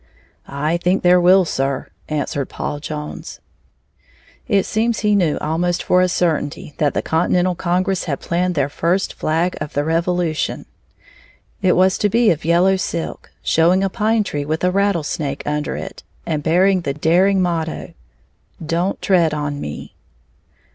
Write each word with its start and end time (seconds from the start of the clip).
"I 0.47 0.77
think 0.77 1.03
there 1.03 1.21
will, 1.21 1.45
Sir," 1.45 1.89
answered 2.09 2.49
Paul 2.49 2.79
Jones. 2.79 3.39
It 4.47 4.65
seems 4.65 5.01
he 5.01 5.13
knew 5.15 5.37
almost 5.37 5.83
for 5.83 6.01
a 6.01 6.09
certainty 6.09 6.73
that 6.79 6.95
the 6.95 7.03
Continental 7.03 7.53
Congress 7.53 8.05
had 8.05 8.19
planned 8.19 8.55
their 8.55 8.67
first 8.67 9.13
flag 9.13 9.55
of 9.61 9.73
the 9.73 9.83
Revolution. 9.83 10.65
It 11.61 11.73
was 11.75 11.99
to 11.99 12.09
be 12.09 12.31
of 12.31 12.43
yellow 12.43 12.77
silk, 12.77 13.29
showing 13.43 13.83
a 13.83 13.89
pine 13.91 14.23
tree 14.23 14.43
with 14.43 14.63
a 14.63 14.71
rattlesnake 14.71 15.43
under 15.45 15.75
it, 15.75 16.01
and 16.25 16.41
bearing 16.41 16.81
the 16.81 16.95
daring 16.95 17.39
motto: 17.39 17.93
"Don't 18.65 18.99
tread 19.03 19.35
on 19.35 19.61
me." 19.61 19.93